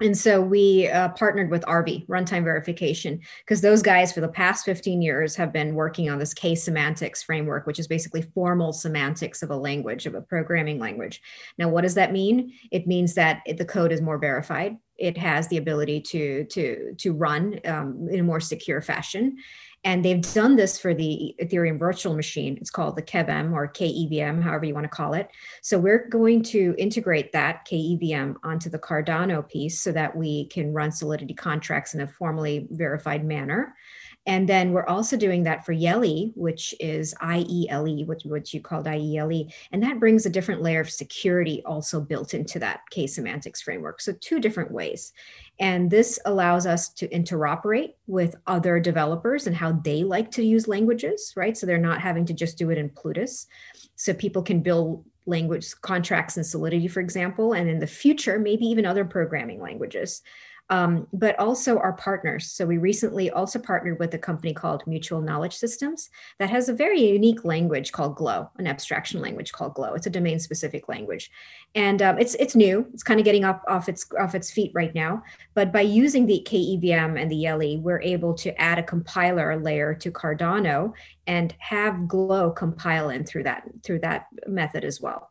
And 0.00 0.16
so 0.16 0.40
we 0.40 0.88
uh, 0.88 1.08
partnered 1.10 1.50
with 1.50 1.62
RV 1.62 2.06
Runtime 2.06 2.44
Verification, 2.44 3.20
because 3.40 3.60
those 3.60 3.82
guys 3.82 4.12
for 4.12 4.20
the 4.20 4.28
past 4.28 4.64
15 4.64 5.02
years 5.02 5.34
have 5.34 5.52
been 5.52 5.74
working 5.74 6.08
on 6.08 6.18
this 6.18 6.32
K 6.34 6.54
semantics 6.54 7.22
framework, 7.22 7.66
which 7.66 7.78
is 7.78 7.88
basically 7.88 8.22
formal 8.22 8.72
semantics 8.72 9.42
of 9.42 9.50
a 9.50 9.56
language, 9.56 10.06
of 10.06 10.14
a 10.14 10.20
programming 10.20 10.78
language. 10.78 11.20
Now, 11.58 11.68
what 11.68 11.82
does 11.82 11.94
that 11.94 12.12
mean? 12.12 12.52
It 12.70 12.86
means 12.86 13.14
that 13.14 13.42
the 13.46 13.64
code 13.64 13.92
is 13.92 14.00
more 14.00 14.18
verified. 14.18 14.76
It 14.96 15.16
has 15.18 15.48
the 15.48 15.58
ability 15.58 16.00
to, 16.02 16.44
to, 16.44 16.94
to 16.98 17.12
run 17.12 17.60
um, 17.64 18.08
in 18.10 18.20
a 18.20 18.24
more 18.24 18.40
secure 18.40 18.80
fashion 18.80 19.36
And 19.88 20.04
they've 20.04 20.20
done 20.34 20.56
this 20.56 20.78
for 20.78 20.92
the 20.92 21.34
Ethereum 21.40 21.78
virtual 21.78 22.12
machine. 22.12 22.58
It's 22.60 22.68
called 22.68 22.94
the 22.94 23.00
KEVM 23.00 23.54
or 23.54 23.72
KEVM, 23.72 24.42
however 24.42 24.66
you 24.66 24.74
want 24.74 24.84
to 24.84 24.90
call 24.90 25.14
it. 25.14 25.30
So 25.62 25.78
we're 25.78 26.06
going 26.10 26.42
to 26.42 26.74
integrate 26.76 27.32
that 27.32 27.66
KEVM 27.66 28.34
onto 28.44 28.68
the 28.68 28.78
Cardano 28.78 29.48
piece 29.48 29.80
so 29.80 29.90
that 29.92 30.14
we 30.14 30.48
can 30.48 30.74
run 30.74 30.92
Solidity 30.92 31.32
contracts 31.32 31.94
in 31.94 32.02
a 32.02 32.06
formally 32.06 32.68
verified 32.70 33.24
manner. 33.24 33.74
And 34.28 34.46
then 34.46 34.72
we're 34.72 34.86
also 34.86 35.16
doing 35.16 35.42
that 35.44 35.64
for 35.64 35.74
Yeli, 35.74 36.32
which 36.36 36.74
is 36.78 37.14
IELE, 37.22 38.06
which, 38.06 38.24
which 38.24 38.52
you 38.52 38.60
called 38.60 38.84
IELE. 38.84 39.50
And 39.72 39.82
that 39.82 39.98
brings 39.98 40.26
a 40.26 40.30
different 40.30 40.60
layer 40.60 40.80
of 40.80 40.90
security 40.90 41.62
also 41.64 41.98
built 41.98 42.34
into 42.34 42.58
that 42.58 42.80
K 42.90 43.06
semantics 43.06 43.62
framework. 43.62 44.02
So, 44.02 44.12
two 44.20 44.38
different 44.38 44.70
ways. 44.70 45.14
And 45.58 45.90
this 45.90 46.18
allows 46.26 46.66
us 46.66 46.90
to 46.90 47.08
interoperate 47.08 47.94
with 48.06 48.36
other 48.46 48.78
developers 48.78 49.46
and 49.46 49.56
how 49.56 49.72
they 49.72 50.04
like 50.04 50.30
to 50.32 50.44
use 50.44 50.68
languages, 50.68 51.32
right? 51.34 51.56
So 51.56 51.64
they're 51.66 51.78
not 51.78 52.02
having 52.02 52.26
to 52.26 52.34
just 52.34 52.58
do 52.58 52.68
it 52.68 52.76
in 52.76 52.90
Plutus. 52.90 53.46
So 53.96 54.12
people 54.12 54.42
can 54.42 54.60
build 54.60 55.04
language 55.24 55.72
contracts 55.80 56.36
in 56.36 56.44
Solidity, 56.44 56.86
for 56.86 57.00
example, 57.00 57.54
and 57.54 57.68
in 57.68 57.78
the 57.78 57.86
future, 57.86 58.38
maybe 58.38 58.66
even 58.66 58.86
other 58.86 59.04
programming 59.04 59.60
languages 59.60 60.22
um, 60.70 61.06
but 61.12 61.38
also 61.38 61.78
our 61.78 61.94
partners. 61.94 62.50
So 62.50 62.66
we 62.66 62.78
recently 62.78 63.30
also 63.30 63.58
partnered 63.58 63.98
with 63.98 64.12
a 64.14 64.18
company 64.18 64.52
called 64.52 64.86
Mutual 64.86 65.20
Knowledge 65.20 65.56
Systems 65.56 66.10
that 66.38 66.50
has 66.50 66.68
a 66.68 66.74
very 66.74 67.00
unique 67.00 67.44
language 67.44 67.92
called 67.92 68.16
Glow, 68.16 68.50
an 68.58 68.66
abstraction 68.66 69.20
language 69.20 69.52
called 69.52 69.74
Glow. 69.74 69.94
It's 69.94 70.06
a 70.06 70.10
domain-specific 70.10 70.88
language, 70.88 71.30
and 71.74 72.02
um, 72.02 72.18
it's 72.18 72.34
it's 72.34 72.54
new. 72.54 72.86
It's 72.92 73.02
kind 73.02 73.18
of 73.18 73.24
getting 73.24 73.44
up 73.44 73.62
off 73.68 73.88
its 73.88 74.06
off 74.18 74.34
its 74.34 74.50
feet 74.50 74.72
right 74.74 74.94
now. 74.94 75.22
But 75.54 75.72
by 75.72 75.82
using 75.82 76.26
the 76.26 76.46
KEVM 76.46 77.20
and 77.20 77.30
the 77.30 77.44
Yeli, 77.44 77.80
we're 77.80 78.02
able 78.02 78.34
to 78.34 78.60
add 78.60 78.78
a 78.78 78.82
compiler 78.82 79.58
layer 79.58 79.94
to 79.94 80.10
Cardano 80.10 80.92
and 81.26 81.54
have 81.58 82.08
Glow 82.08 82.50
compile 82.50 83.10
in 83.10 83.24
through 83.24 83.44
that 83.44 83.64
through 83.84 84.00
that 84.00 84.26
method 84.46 84.84
as 84.84 85.00
well. 85.00 85.30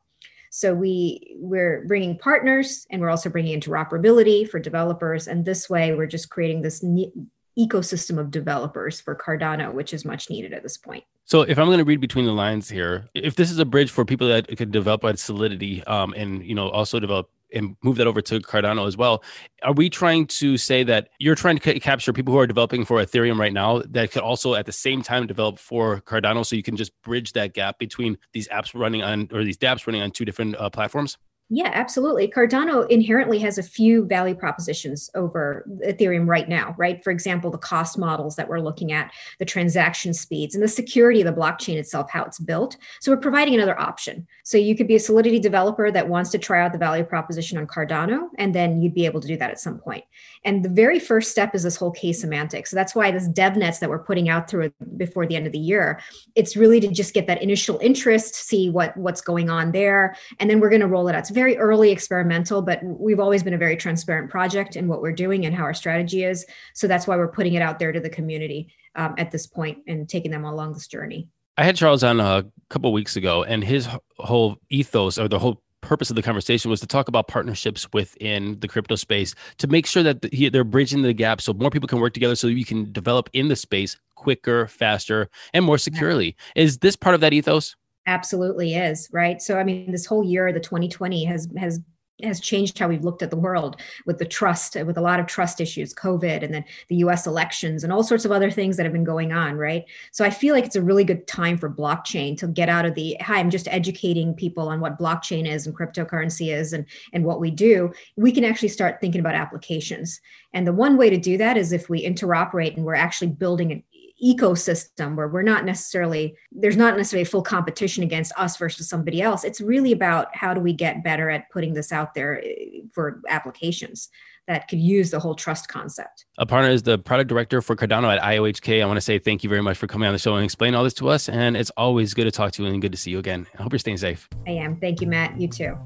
So 0.58 0.74
we 0.74 1.36
we're 1.36 1.86
bringing 1.86 2.18
partners 2.18 2.88
and 2.90 3.00
we're 3.00 3.12
also 3.12 3.30
bringing 3.30 3.62
interoperability 3.62 4.50
for 4.50 4.60
developers. 4.60 5.28
And 5.28 5.46
this 5.46 5.70
way, 5.70 5.94
we're 5.94 6.08
just 6.08 6.32
creating 6.32 6.64
this 6.64 6.82
ne- 6.82 7.14
ecosystem 7.60 8.18
of 8.18 8.32
developers 8.32 9.00
for 9.00 9.16
Cardano, 9.16 9.72
which 9.72 9.94
is 9.94 10.04
much 10.04 10.32
needed 10.32 10.54
at 10.54 10.64
this 10.64 10.76
point. 10.76 11.04
So, 11.26 11.44
if 11.44 11.60
I'm 11.60 11.68
going 11.68 11.78
to 11.78 11.84
read 11.84 12.02
between 12.02 12.26
the 12.26 12.32
lines 12.32 12.68
here, 12.70 13.08
if 13.14 13.36
this 13.36 13.52
is 13.52 13.60
a 13.60 13.66
bridge 13.66 13.92
for 13.92 14.04
people 14.04 14.30
that 14.30 14.48
could 14.58 14.72
develop 14.72 15.04
at 15.04 15.20
Solidity, 15.20 15.84
um, 15.84 16.16
and 16.18 16.44
you 16.44 16.56
know 16.56 16.70
also 16.70 17.00
develop 17.00 17.30
and 17.54 17.76
move 17.84 17.98
that 17.98 18.08
over 18.08 18.22
to 18.22 18.40
Cardano 18.40 18.88
as 18.88 18.98
well. 18.98 19.24
Are 19.64 19.74
we 19.74 19.90
trying 19.90 20.28
to 20.28 20.58
say 20.58 20.84
that 20.84 21.10
you're 21.20 21.36
trying 21.36 21.58
to 21.58 21.74
c- 21.74 21.80
capture 21.80 22.14
people 22.14 22.34
who 22.34 22.40
are 22.40 22.48
developing 22.48 22.86
for 22.86 22.98
Ethereum 22.98 23.40
right 23.40 23.54
now 23.54 23.82
that 23.90 24.12
could 24.12 24.22
also 24.22 24.56
at 24.56 24.66
the 24.66 24.72
same 24.72 25.02
time 25.02 25.28
develop 25.28 25.60
for 25.60 26.02
Cardano 26.02 26.46
so 26.46 26.56
you 26.56 26.64
can 26.64 26.76
just 26.76 26.92
bridge 27.04 27.34
that 27.34 27.54
gap 27.54 27.80
between 27.80 28.18
these 28.34 28.48
apps 28.50 28.78
running 28.78 29.04
on 29.04 29.30
or 29.32 29.44
these 29.44 29.58
dApps 29.58 29.88
running 29.88 30.02
on 30.02 30.12
two 30.12 30.26
different 30.26 30.56
uh, 30.58 30.70
platforms? 30.70 31.18
Yeah, 31.50 31.72
absolutely. 31.74 32.28
Cardano 32.28 32.90
inherently 32.90 33.40
has 33.40 33.58
a 33.58 33.64
few 33.64 34.06
value 34.06 34.36
propositions 34.36 35.10
over 35.16 35.66
Ethereum 35.88 36.28
right 36.28 36.50
now, 36.50 36.76
right? 36.78 37.02
For 37.02 37.12
example, 37.12 37.50
the 37.50 37.58
cost 37.58 37.98
models 37.98 38.36
that 38.36 38.50
we're 38.50 38.60
looking 38.60 38.92
at, 38.92 39.14
the 39.40 39.46
transaction 39.46 40.14
speeds, 40.14 40.56
and 40.56 40.64
the 40.64 40.68
security 40.68 41.22
of 41.22 41.34
the 41.34 41.42
blockchain 41.42 41.78
itself, 41.78 42.12
how 42.12 42.26
it's 42.26 42.38
built. 42.38 42.76
So 43.00 43.14
we're 43.14 43.22
providing 43.22 43.56
another 43.56 43.80
option. 43.80 44.28
So 44.44 44.58
you 44.58 44.76
could 44.76 44.88
be 44.88 44.96
a 44.96 45.00
Solidity 45.00 45.40
developer 45.40 45.90
that 45.90 46.10
wants 46.10 46.32
to 46.32 46.38
try 46.38 46.62
out 46.62 46.74
the 46.74 46.78
value 46.78 47.06
proposition 47.06 47.58
on 47.58 47.66
Cardano, 47.66 48.28
and 48.38 48.54
then 48.54 48.82
you'd 48.82 48.94
be 48.94 49.06
able 49.06 49.22
to 49.22 49.28
do 49.28 49.38
that 49.38 49.50
at 49.50 49.60
some 49.60 49.80
point. 49.80 50.04
And 50.44 50.66
the 50.66 50.70
very 50.70 51.00
first 51.00 51.32
step 51.32 51.56
is 51.56 51.64
this 51.64 51.78
whole 51.78 51.92
K 51.92 52.12
semantics. 52.12 52.72
So 52.72 52.76
that's 52.76 52.94
why 52.94 53.10
this 53.10 53.30
DevNets 53.30 53.80
that 53.80 53.90
we're 53.90 54.00
putting 54.00 54.28
out 54.28 54.50
through 54.50 54.74
before 54.98 55.26
the 55.26 55.38
end 55.38 55.48
of 55.48 55.54
the 55.54 55.60
year, 55.60 56.02
it's 56.36 56.58
really 56.58 56.82
to 56.82 56.90
just 56.90 57.14
get 57.14 57.26
that 57.28 57.42
initial 57.42 57.80
interest, 57.80 58.36
see 58.36 58.70
what 58.70 58.96
what's 58.98 59.22
going 59.22 59.50
on 59.50 59.72
there, 59.72 60.18
and 60.40 60.50
then 60.50 60.60
we're 60.60 60.70
going 60.70 60.82
to 60.82 60.88
roll 60.88 61.08
it 61.08 61.16
out. 61.16 61.26
So 61.26 61.37
very 61.38 61.56
early 61.58 61.92
experimental, 61.92 62.64
but 62.64 62.80
we've 62.84 63.20
always 63.20 63.44
been 63.44 63.54
a 63.54 63.60
very 63.60 63.78
transparent 63.78 64.32
project 64.32 64.76
in 64.76 64.88
what 64.88 65.04
we're 65.04 65.12
doing 65.12 65.46
and 65.46 65.54
how 65.54 65.64
our 65.64 65.74
strategy 65.74 66.24
is. 66.24 66.44
So 66.74 66.88
that's 66.88 67.06
why 67.06 67.16
we're 67.16 67.28
putting 67.28 67.54
it 67.54 67.62
out 67.62 67.78
there 67.78 67.92
to 67.92 68.00
the 68.00 68.10
community 68.10 68.74
um, 68.96 69.14
at 69.20 69.30
this 69.30 69.46
point 69.46 69.78
and 69.86 70.10
taking 70.10 70.32
them 70.32 70.46
along 70.46 70.74
this 70.74 70.88
journey. 70.88 71.30
I 71.56 71.64
had 71.64 71.76
Charles 71.76 72.04
on 72.04 72.20
a 72.20 72.44
couple 72.72 72.92
weeks 72.92 73.16
ago, 73.16 73.44
and 73.44 73.64
his 73.64 73.88
whole 74.18 74.58
ethos 74.72 75.20
or 75.20 75.28
the 75.28 75.38
whole 75.38 75.62
purpose 75.82 76.10
of 76.10 76.16
the 76.16 76.24
conversation 76.24 76.72
was 76.72 76.80
to 76.80 76.88
talk 76.88 77.08
about 77.08 77.28
partnerships 77.28 77.88
within 77.94 78.60
the 78.60 78.68
crypto 78.68 78.96
space 78.96 79.36
to 79.60 79.68
make 79.68 79.86
sure 79.86 80.02
that 80.02 80.26
they're 80.52 80.64
bridging 80.64 81.04
the 81.04 81.14
gap 81.14 81.40
so 81.40 81.54
more 81.54 81.70
people 81.70 81.88
can 81.88 82.00
work 82.00 82.14
together 82.14 82.36
so 82.36 82.48
you 82.48 82.66
can 82.66 82.92
develop 82.92 83.30
in 83.34 83.48
the 83.48 83.56
space 83.56 83.96
quicker, 84.16 84.66
faster, 84.66 85.30
and 85.54 85.64
more 85.64 85.78
securely. 85.78 86.36
Is 86.56 86.80
this 86.80 86.96
part 86.96 87.14
of 87.14 87.22
that 87.22 87.32
ethos? 87.32 87.76
Absolutely 88.08 88.74
is 88.76 89.10
right? 89.12 89.42
So 89.42 89.60
i 89.60 89.64
mean 89.64 89.92
this 89.92 90.06
whole 90.06 90.24
year 90.24 90.52
the 90.52 90.60
2020 90.60 91.26
has 91.26 91.48
has 91.58 91.80
has 92.24 92.40
changed 92.40 92.80
how 92.80 92.88
we've 92.88 93.04
looked 93.04 93.22
at 93.22 93.30
the 93.30 93.38
world 93.38 93.80
with 94.08 94.18
the 94.18 94.26
trust 94.26 94.76
with 94.76 94.98
a 94.98 95.02
lot 95.02 95.20
of 95.20 95.28
trust 95.28 95.62
issues 95.62 95.94
covid 95.94 96.44
and 96.44 96.52
then 96.52 96.66
the 96.90 96.96
us 96.96 97.28
elections 97.28 97.84
and 97.84 97.94
all 97.94 98.02
sorts 98.04 98.26
of 98.26 98.32
other 98.32 98.50
things 98.50 98.76
that 98.76 98.88
have 98.88 98.94
been 98.94 99.04
going 99.04 99.32
on 99.32 99.56
right? 99.56 99.86
So 100.12 100.26
i 100.26 100.30
feel 100.30 100.56
like 100.56 100.66
it's 100.66 100.76
a 100.76 100.82
really 100.82 101.04
good 101.04 101.28
time 101.28 101.58
for 101.58 101.70
blockchain 101.70 102.36
to 102.40 102.48
get 102.48 102.70
out 102.70 102.86
of 102.86 102.96
the 102.96 103.18
hi 103.22 103.38
i'm 103.38 103.52
just 103.52 103.68
educating 103.68 104.34
people 104.34 104.68
on 104.68 104.80
what 104.80 104.98
blockchain 104.98 105.48
is 105.48 105.68
and 105.68 105.78
cryptocurrency 105.78 106.52
is 106.52 106.74
and 106.74 106.86
and 107.14 107.24
what 107.24 107.40
we 107.40 107.52
do. 107.52 107.92
We 108.16 108.32
can 108.32 108.44
actually 108.44 108.70
start 108.70 109.00
thinking 109.00 109.20
about 109.20 109.36
applications. 109.36 110.20
And 110.54 110.66
the 110.66 110.74
one 110.74 110.98
way 110.98 111.10
to 111.10 111.18
do 111.18 111.38
that 111.38 111.58
is 111.58 111.72
if 111.72 111.90
we 111.90 112.06
interoperate 112.06 112.76
and 112.76 112.86
we're 112.86 112.96
actually 112.96 113.28
building 113.28 113.84
ecosystem 114.24 115.16
where 115.16 115.28
we're 115.28 115.42
not 115.42 115.66
necessarily 115.66 116.36
there's 116.52 116.78
not 116.78 116.98
necessarily 116.98 117.26
full 117.26 117.42
competition 117.42 118.04
against 118.04 118.32
us 118.38 118.58
versus 118.58 118.90
somebody 118.90 119.22
else 119.22 119.44
it's 119.44 119.62
really 119.62 119.92
about 119.92 120.36
how 120.36 120.54
do 120.54 120.60
we 120.60 120.74
get 120.74 121.04
better 121.04 121.30
at 121.30 121.50
putting 121.52 121.74
this 121.74 121.92
out 121.92 122.14
there 122.14 122.44
eh, 122.44 122.82
for 122.92 123.22
applications 123.30 124.10
that 124.48 124.68
could 124.68 124.80
use 124.80 125.12
the 125.12 125.20
whole 125.20 125.36
trust 125.36 125.68
concept. 125.68 126.26
Aparna 126.40 126.72
is 126.72 126.84
the 126.84 126.98
product 126.98 127.28
director 127.28 127.62
for 127.62 127.76
Cardano 127.76 128.16
at 128.16 128.22
IOHK. 128.22 128.82
I 128.82 128.86
want 128.86 128.98
to 128.98 129.02
say 129.02 129.20
thank 129.20 129.44
you 129.44 129.50
very 129.50 129.62
much 129.62 129.78
for 129.78 129.88
coming 129.88 130.08
on 130.08 130.14
the 130.14 130.20
show 130.20 130.36
and 130.36 130.44
explain 130.44 130.74
all 130.74 130.84
this 130.84 130.94
to 130.96 131.10
us. 131.10 131.28
And 131.28 131.58
it's 131.58 131.72
always 131.72 132.14
good 132.14 132.24
to 132.24 132.32
talk 132.32 132.54
to 132.54 132.64
you 132.64 132.70
and 132.70 132.82
good 132.82 132.94
to 132.94 132.98
see 132.98 133.12
you 133.12 133.20
again. 133.20 133.46
I 133.60 133.64
hope 133.64 133.74
you're 133.74 133.80
staying 133.80 133.98
safe. 133.98 134.28
I 134.48 134.52
am. 134.52 134.78
Thank 134.78 135.02
you, 135.02 135.08
Matt. 135.08 135.40
You 135.40 135.50
too. 135.50 135.78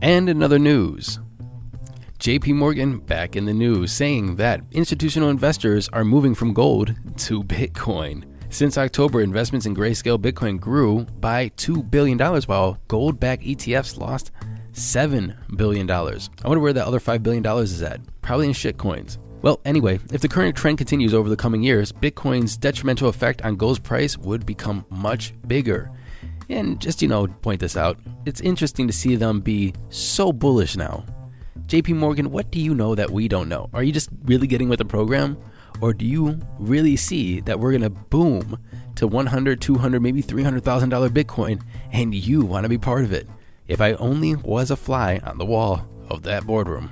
And 0.00 0.28
another 0.28 0.58
news. 0.58 1.18
JP 2.20 2.56
Morgan 2.56 2.98
back 2.98 3.34
in 3.34 3.46
the 3.46 3.54
news 3.54 3.92
saying 3.92 4.36
that 4.36 4.60
institutional 4.72 5.30
investors 5.30 5.88
are 5.88 6.04
moving 6.04 6.34
from 6.34 6.52
gold 6.52 6.94
to 7.16 7.42
Bitcoin. 7.42 8.24
Since 8.50 8.76
October, 8.76 9.22
investments 9.22 9.64
in 9.64 9.74
grayscale 9.74 10.18
Bitcoin 10.18 10.60
grew 10.60 11.06
by 11.18 11.48
$2 11.56 11.90
billion, 11.90 12.18
while 12.18 12.76
gold 12.88 13.18
backed 13.18 13.42
ETFs 13.42 13.96
lost 13.96 14.32
$7 14.72 15.34
billion. 15.56 15.90
I 15.90 16.18
wonder 16.44 16.60
where 16.60 16.74
that 16.74 16.86
other 16.86 17.00
$5 17.00 17.22
billion 17.22 17.46
is 17.46 17.80
at. 17.80 18.02
Probably 18.20 18.48
in 18.48 18.52
shitcoins. 18.52 19.16
Well, 19.40 19.58
anyway, 19.64 19.98
if 20.12 20.20
the 20.20 20.28
current 20.28 20.54
trend 20.54 20.76
continues 20.76 21.14
over 21.14 21.30
the 21.30 21.36
coming 21.36 21.62
years, 21.62 21.90
Bitcoin's 21.90 22.58
detrimental 22.58 23.08
effect 23.08 23.40
on 23.46 23.56
gold's 23.56 23.78
price 23.78 24.18
would 24.18 24.44
become 24.44 24.84
much 24.90 25.32
bigger. 25.46 25.90
And 26.50 26.78
just, 26.82 27.00
you 27.00 27.08
know, 27.08 27.28
point 27.28 27.60
this 27.60 27.78
out, 27.78 27.98
it's 28.26 28.42
interesting 28.42 28.86
to 28.88 28.92
see 28.92 29.16
them 29.16 29.40
be 29.40 29.72
so 29.88 30.34
bullish 30.34 30.76
now. 30.76 31.06
JP 31.70 31.94
Morgan, 31.94 32.32
what 32.32 32.50
do 32.50 32.58
you 32.58 32.74
know 32.74 32.96
that 32.96 33.12
we 33.12 33.28
don't 33.28 33.48
know? 33.48 33.70
Are 33.72 33.84
you 33.84 33.92
just 33.92 34.10
really 34.24 34.48
getting 34.48 34.68
with 34.68 34.80
the 34.80 34.84
program? 34.84 35.38
Or 35.80 35.94
do 35.94 36.04
you 36.04 36.40
really 36.58 36.96
see 36.96 37.38
that 37.42 37.60
we're 37.60 37.70
going 37.70 37.82
to 37.82 37.90
boom 37.90 38.58
to 38.96 39.06
100, 39.06 39.60
200, 39.60 40.02
maybe 40.02 40.20
$300,000 40.20 41.08
Bitcoin 41.10 41.62
and 41.92 42.12
you 42.12 42.44
want 42.44 42.64
to 42.64 42.68
be 42.68 42.76
part 42.76 43.04
of 43.04 43.12
it? 43.12 43.28
If 43.68 43.80
I 43.80 43.92
only 43.92 44.34
was 44.34 44.72
a 44.72 44.76
fly 44.76 45.20
on 45.22 45.38
the 45.38 45.46
wall 45.46 45.86
of 46.08 46.24
that 46.24 46.44
boardroom. 46.44 46.90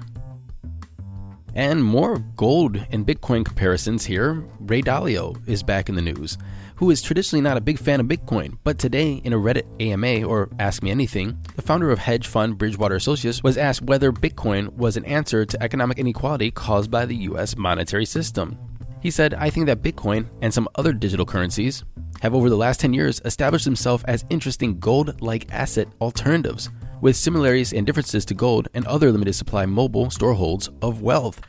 And 1.57 1.83
more 1.83 2.21
gold 2.37 2.77
and 2.93 3.05
Bitcoin 3.05 3.45
comparisons 3.45 4.05
here. 4.05 4.45
Ray 4.61 4.83
Dalio 4.83 5.37
is 5.49 5.65
back 5.65 5.89
in 5.89 5.97
the 5.97 6.03
news 6.03 6.39
who 6.79 6.91
is 6.91 7.03
traditionally 7.03 7.43
not 7.43 7.57
a 7.57 7.61
big 7.61 7.77
fan 7.77 7.99
of 7.99 8.07
Bitcoin, 8.07 8.57
but 8.63 8.79
today 8.79 9.15
in 9.25 9.33
a 9.33 9.37
Reddit 9.37 9.67
AMA 9.81 10.25
or 10.25 10.49
Ask 10.61 10.81
Me 10.81 10.93
Anything, 10.93 11.37
the 11.57 11.63
founder 11.63 11.91
of 11.91 11.99
hedge 11.99 12.29
fund 12.29 12.57
Bridgewater 12.57 12.95
Associates 12.95 13.43
was 13.43 13.59
asked 13.59 13.83
whether 13.83 14.13
Bitcoin 14.13 14.73
was 14.75 14.97
an 14.97 15.05
answer 15.05 15.45
to 15.45 15.61
economic 15.61 15.99
inequality 15.99 16.53
caused 16.53 16.89
by 16.89 17.05
the 17.05 17.17
US 17.17 17.57
monetary 17.57 18.05
system. 18.05 18.57
He 19.03 19.11
said, 19.11 19.35
I 19.35 19.51
think 19.51 19.67
that 19.67 19.83
Bitcoin 19.83 20.29
and 20.41 20.55
some 20.55 20.69
other 20.77 20.93
digital 20.93 21.27
currencies 21.27 21.83
have 22.21 22.33
over 22.33 22.49
the 22.49 22.57
last 22.57 22.79
10 22.79 22.95
years 22.95 23.21
established 23.25 23.65
themselves 23.65 24.05
as 24.05 24.25
interesting 24.31 24.79
gold 24.79 25.21
like 25.21 25.53
asset 25.53 25.89
alternatives, 26.01 26.71
with 27.01 27.17
similarities 27.17 27.73
and 27.73 27.87
differences 27.87 28.25
to 28.27 28.35
gold 28.35 28.69
and 28.75 28.87
other 28.87 29.11
limited 29.11 29.35
supply 29.35 29.67
mobile 29.67 30.11
storeholds 30.11 30.71
of 30.81 31.03
wealth. 31.03 31.41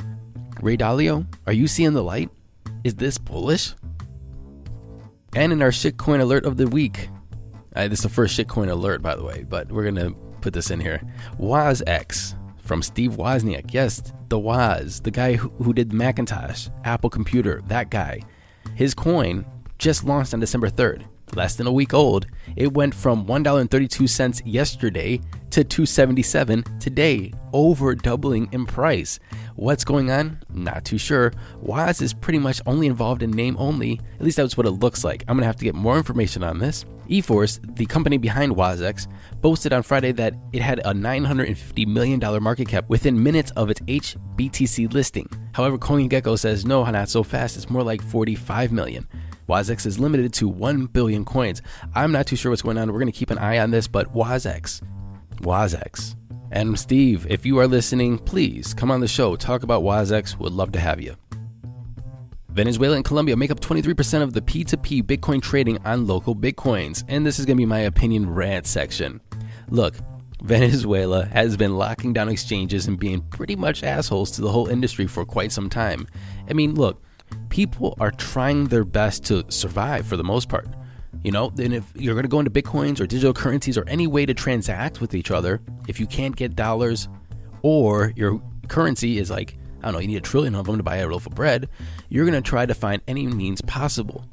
Ray 0.60 0.76
Dalio, 0.76 1.28
are 1.46 1.54
you 1.54 1.68
seeing 1.68 1.94
the 1.94 2.04
light? 2.04 2.32
Is 2.84 2.96
this 2.96 3.20
bullish? 3.20 3.76
And 5.36 5.54
in 5.54 5.62
our 5.62 5.70
shitcoin 5.70 6.22
alert 6.22 6.46
of 6.46 6.58
the 6.58 6.68
week, 6.68 7.10
uh, 7.76 7.88
this 7.88 8.00
is 8.00 8.04
the 8.04 8.10
first 8.10 8.38
shitcoin 8.38 8.70
alert, 8.70 9.02
by 9.02 9.16
the 9.16 9.24
way, 9.24 9.46
but 9.48 9.72
we're 9.72 9.86
gonna 9.86 10.12
put 10.42 10.54
this 10.54 10.72
in 10.72 10.80
here. 10.80 11.02
WozX 11.40 12.36
from 12.58 12.82
Steve 12.82 13.12
Wozniak. 13.14 13.74
Yes, 13.74 14.02
the 14.30 14.40
Woz, 14.40 15.02
the 15.02 15.12
guy 15.12 15.36
who, 15.36 15.50
who 15.64 15.74
did 15.74 15.92
the 15.92 15.96
Macintosh, 15.96 16.70
Apple 16.84 17.10
Computer, 17.10 17.62
that 17.68 17.90
guy. 17.90 18.22
His 18.76 18.94
coin 18.94 19.46
just 19.78 20.04
launched 20.04 20.34
on 20.34 20.40
December 20.40 20.70
3rd, 20.70 21.06
less 21.36 21.56
than 21.56 21.68
a 21.68 21.72
week 21.72 21.94
old. 21.94 22.28
It 22.56 22.74
went 22.74 22.94
from 22.94 23.26
$1.32 23.26 24.42
yesterday 24.46 25.20
to 25.52 25.64
277 25.64 26.64
today, 26.80 27.34
over 27.54 27.96
doubling 27.96 28.50
in 28.52 28.66
price. 28.66 29.20
What's 29.56 29.84
going 29.84 30.12
on? 30.12 30.40
Not 30.54 30.86
too 30.86 30.98
sure. 30.98 31.34
Woz 31.62 32.02
is 32.02 32.14
pretty 32.14 32.40
much 32.40 32.62
only 32.66 32.88
involved 32.88 33.24
in 33.24 33.32
name 33.32 33.56
only. 33.60 34.00
At 34.16 34.22
least 34.22 34.38
that's 34.38 34.58
what 34.58 34.68
it 34.68 34.72
looks 34.72 35.04
like. 35.04 35.24
I'm 35.28 35.38
gonna 35.38 35.48
have 35.48 35.58
to 35.58 35.66
get 35.66 35.76
more 35.76 35.98
information 35.98 36.44
on 36.44 36.60
this. 36.60 36.86
eForce, 37.10 37.60
the 37.76 37.88
company 37.88 38.18
behind 38.18 38.56
WozX, 38.56 39.08
boasted 39.42 39.74
on 39.74 39.82
Friday 39.82 40.12
that 40.14 40.36
it 40.54 40.62
had 40.62 40.80
a 40.80 40.94
$950 40.94 41.88
million 41.88 42.20
market 42.44 42.68
cap 42.68 42.88
within 42.88 43.22
minutes 43.22 43.52
of 43.52 43.72
its 43.72 43.82
HBTC 43.82 44.94
listing. 44.94 45.28
However, 45.54 45.78
CoinGecko 45.78 46.38
says 46.38 46.66
no, 46.66 46.86
not 46.86 47.10
so 47.10 47.24
fast. 47.24 47.58
It's 47.58 47.70
more 47.70 47.84
like 47.84 48.02
45 48.04 48.72
million. 48.72 49.08
WozX 49.50 49.88
is 49.88 50.00
limited 50.00 50.32
to 50.34 50.48
1 50.48 50.86
billion 50.86 51.25
coins. 51.25 51.63
I'm 51.96 52.12
not 52.12 52.27
too 52.27 52.36
sure 52.36 52.51
what's 52.51 52.62
going 52.62 52.77
on. 52.77 52.91
We're 52.94 53.00
going 53.00 53.12
to 53.12 53.18
keep 53.18 53.32
an 53.32 53.39
eye 53.39 53.58
on 53.58 53.72
this, 53.72 53.88
but 53.88 54.13
WozX. 54.13 54.84
WozX. 55.41 56.15
And 56.51 56.79
Steve, 56.79 57.25
if 57.27 57.48
you 57.48 57.58
are 57.58 57.68
listening, 57.68 58.20
please 58.20 58.75
come 58.75 58.91
on 58.91 59.00
the 59.00 59.08
show. 59.08 59.36
Talk 59.36 59.63
about 59.63 59.82
WozX. 59.82 60.38
Would 60.38 60.53
love 60.53 60.72
to 60.74 60.79
have 60.79 61.01
you. 61.01 61.15
Venezuela 62.50 62.96
and 62.96 63.03
Colombia 63.03 63.36
make 63.36 63.50
up 63.50 63.60
23% 63.60 64.22
of 64.22 64.34
the 64.34 64.41
P2P 64.41 65.01
Bitcoin 65.03 65.41
trading 65.41 65.79
on 65.84 66.06
LocalBitcoins. 66.06 67.03
And 67.08 67.25
this 67.25 67.39
is 67.39 67.46
going 67.48 67.58
to 67.58 67.62
be 67.62 67.65
my 67.65 67.79
opinion 67.79 68.29
rant 68.29 68.68
section. 68.68 69.20
Look, 69.70 69.96
Venezuela 70.44 71.25
has 71.25 71.58
been 71.58 71.75
locking 71.75 72.13
down 72.13 72.29
exchanges 72.29 72.88
and 72.88 73.00
being 73.00 73.22
pretty 73.22 73.56
much 73.56 73.84
assholes 73.84 74.29
to 74.32 74.41
the 74.41 74.51
whole 74.51 74.68
industry 74.68 75.08
for 75.08 75.25
quite 75.25 75.51
some 75.51 75.70
time. 75.70 76.08
I 76.48 76.53
mean, 76.53 76.75
look, 76.75 77.01
people 77.50 77.96
are 78.00 78.12
trying 78.12 78.66
their 78.66 78.86
best 78.86 79.26
to 79.26 79.44
survive 79.50 80.06
for 80.06 80.18
the 80.18 80.24
most 80.24 80.50
part. 80.50 80.68
You 81.24 81.32
know, 81.32 81.52
then 81.54 81.74
if 81.74 81.84
you're 81.96 82.14
going 82.14 82.24
to 82.24 82.30
go 82.30 82.40
into 82.40 82.52
bitcoins 82.52 83.02
or 83.02 83.08
digital 83.08 83.34
currencies 83.34 83.78
or 83.78 83.84
any 83.88 84.08
way 84.08 84.26
to 84.26 84.34
transact 84.34 85.02
with 85.02 85.14
each 85.14 85.32
other, 85.32 85.62
if 85.88 86.00
you 86.00 86.08
can't 86.08 86.36
get 86.36 86.56
dollars 86.56 87.10
or 87.62 88.14
your 88.16 88.42
currency 88.70 89.18
is 89.20 89.30
like, 89.30 89.58
I 89.82 89.88
don't 89.88 89.94
know, 89.94 90.00
you 90.00 90.08
need 90.08 90.18
a 90.18 90.22
trillion 90.22 90.56
of 90.56 90.66
them 90.66 90.78
to 90.78 90.84
buy 90.84 90.98
a 90.98 91.08
loaf 91.08 91.26
of 91.26 91.36
bread, 91.36 91.68
you're 92.08 92.26
going 92.26 92.42
to 92.42 92.48
try 92.48 92.66
to 92.66 92.74
find 92.74 93.02
any 93.08 93.28
means 93.28 93.62
possible. 93.62 94.24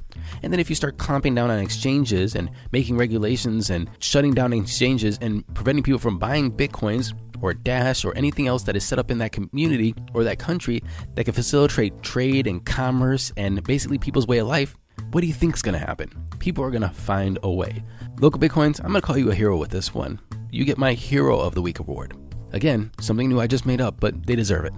And 0.42 0.52
then 0.52 0.60
if 0.60 0.68
you 0.68 0.76
start 0.76 0.98
clamping 0.98 1.34
down 1.34 1.50
on 1.50 1.58
exchanges 1.58 2.34
and 2.34 2.50
making 2.72 2.96
regulations 2.96 3.70
and 3.70 3.90
shutting 3.98 4.34
down 4.34 4.52
exchanges 4.52 5.18
and 5.20 5.46
preventing 5.54 5.82
people 5.82 5.98
from 5.98 6.18
buying 6.18 6.52
bitcoins 6.52 7.14
or 7.42 7.54
Dash 7.54 8.04
or 8.04 8.16
anything 8.16 8.46
else 8.46 8.62
that 8.64 8.76
is 8.76 8.84
set 8.84 8.98
up 8.98 9.10
in 9.10 9.18
that 9.18 9.32
community 9.32 9.94
or 10.14 10.24
that 10.24 10.38
country 10.38 10.82
that 11.14 11.24
can 11.24 11.34
facilitate 11.34 12.02
trade 12.02 12.46
and 12.46 12.64
commerce 12.64 13.32
and 13.36 13.62
basically 13.64 13.98
people's 13.98 14.26
way 14.26 14.38
of 14.38 14.46
life, 14.46 14.76
what 15.12 15.20
do 15.20 15.26
you 15.26 15.32
think 15.32 15.54
is 15.54 15.62
going 15.62 15.78
to 15.78 15.86
happen? 15.86 16.10
People 16.38 16.64
are 16.64 16.70
going 16.70 16.82
to 16.82 16.88
find 16.88 17.38
a 17.42 17.50
way. 17.50 17.82
LocalBitcoins, 18.16 18.80
I'm 18.80 18.90
going 18.90 19.00
to 19.00 19.06
call 19.06 19.18
you 19.18 19.30
a 19.30 19.34
hero 19.34 19.56
with 19.56 19.70
this 19.70 19.94
one. 19.94 20.20
You 20.50 20.64
get 20.64 20.78
my 20.78 20.94
Hero 20.94 21.38
of 21.38 21.54
the 21.54 21.62
Week 21.62 21.80
award. 21.80 22.14
Again, 22.52 22.90
something 23.00 23.28
new 23.28 23.40
I 23.40 23.46
just 23.46 23.66
made 23.66 23.80
up, 23.80 24.00
but 24.00 24.26
they 24.26 24.36
deserve 24.36 24.64
it. 24.64 24.72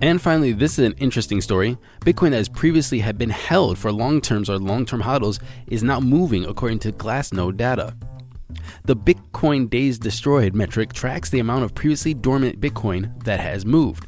And 0.00 0.20
finally, 0.20 0.52
this 0.52 0.78
is 0.78 0.84
an 0.84 0.92
interesting 0.98 1.40
story. 1.40 1.78
Bitcoin 2.00 2.30
that 2.30 2.36
has 2.36 2.48
previously 2.48 2.98
had 2.98 3.16
been 3.16 3.30
held 3.30 3.78
for 3.78 3.90
long 3.90 4.20
terms 4.20 4.50
or 4.50 4.58
long 4.58 4.84
term 4.84 5.02
hodls 5.02 5.40
is 5.68 5.82
now 5.82 6.00
moving 6.00 6.44
according 6.44 6.80
to 6.80 6.92
Glassnode 6.92 7.56
data. 7.56 7.94
The 8.84 8.96
Bitcoin 8.96 9.68
days 9.68 9.98
destroyed 9.98 10.54
metric 10.54 10.92
tracks 10.92 11.30
the 11.30 11.40
amount 11.40 11.64
of 11.64 11.74
previously 11.74 12.14
dormant 12.14 12.60
Bitcoin 12.60 13.22
that 13.24 13.40
has 13.40 13.66
moved. 13.66 14.06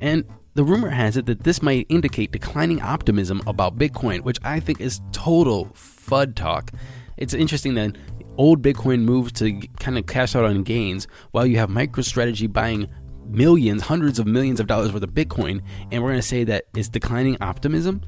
And 0.00 0.24
the 0.54 0.64
rumor 0.64 0.90
has 0.90 1.16
it 1.16 1.26
that 1.26 1.44
this 1.44 1.62
might 1.62 1.86
indicate 1.88 2.32
declining 2.32 2.80
optimism 2.80 3.42
about 3.46 3.78
Bitcoin, 3.78 4.22
which 4.22 4.38
I 4.42 4.58
think 4.58 4.80
is 4.80 5.00
total 5.12 5.66
FUD 5.74 6.34
talk. 6.34 6.72
It's 7.16 7.34
interesting 7.34 7.74
that 7.74 7.96
old 8.36 8.62
Bitcoin 8.62 9.02
moves 9.02 9.32
to 9.32 9.60
kind 9.80 9.98
of 9.98 10.06
cash 10.06 10.34
out 10.34 10.44
on 10.44 10.62
gains 10.62 11.06
while 11.30 11.46
you 11.46 11.58
have 11.58 11.70
MicroStrategy 11.70 12.52
buying 12.52 12.88
millions, 13.28 13.82
hundreds 13.82 14.18
of 14.18 14.26
millions 14.26 14.60
of 14.60 14.66
dollars 14.66 14.92
worth 14.92 15.02
of 15.02 15.10
Bitcoin, 15.10 15.60
and 15.90 16.02
we're 16.02 16.10
going 16.10 16.20
to 16.20 16.26
say 16.26 16.44
that 16.44 16.64
it's 16.74 16.88
declining 16.88 17.36
optimism. 17.40 18.00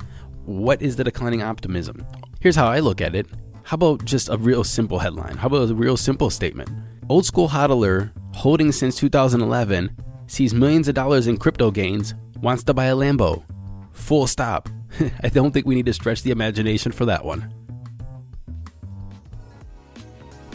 What 0.44 0.80
is 0.80 0.96
the 0.96 1.04
declining 1.04 1.42
optimism? 1.42 2.06
Here's 2.40 2.56
how 2.56 2.68
I 2.68 2.80
look 2.80 3.00
at 3.00 3.14
it. 3.14 3.26
How 3.68 3.74
about 3.74 4.06
just 4.06 4.30
a 4.30 4.38
real 4.38 4.64
simple 4.64 4.98
headline? 4.98 5.36
How 5.36 5.48
about 5.48 5.68
a 5.68 5.74
real 5.74 5.98
simple 5.98 6.30
statement? 6.30 6.70
Old 7.10 7.26
school 7.26 7.50
hodler 7.50 8.10
holding 8.34 8.72
since 8.72 8.96
2011 8.96 9.94
sees 10.26 10.54
millions 10.54 10.88
of 10.88 10.94
dollars 10.94 11.26
in 11.26 11.36
crypto 11.36 11.70
gains 11.70 12.14
wants 12.40 12.64
to 12.64 12.72
buy 12.72 12.86
a 12.86 12.96
Lambo. 12.96 13.44
Full 13.92 14.26
stop. 14.26 14.70
I 15.22 15.28
don't 15.28 15.52
think 15.52 15.66
we 15.66 15.74
need 15.74 15.84
to 15.84 15.92
stretch 15.92 16.22
the 16.22 16.30
imagination 16.30 16.92
for 16.92 17.04
that 17.04 17.26
one. 17.26 17.52